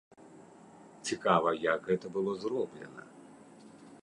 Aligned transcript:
Цікава, 1.11 1.49
як 1.67 1.79
гэта 1.91 2.07
было 2.17 2.31
зроблена. 2.45 3.03